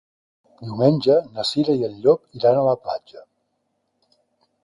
Diumenge 0.67 1.17
na 1.35 1.45
Cira 1.49 1.75
i 1.81 1.85
en 1.89 1.99
Llop 2.05 2.25
iran 2.41 2.59
a 2.61 2.65
la 2.71 2.75
platja. 2.87 3.23